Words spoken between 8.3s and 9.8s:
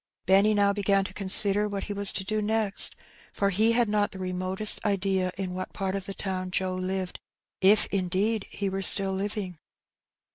he were still living.